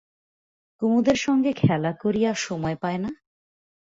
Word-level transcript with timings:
কুমুদের 0.81 1.17
সঙ্গে 1.17 1.51
খেলা 1.53 1.91
করিয়া 2.01 2.31
সময় 2.37 2.75
পায় 2.75 2.99
না? 2.99 3.11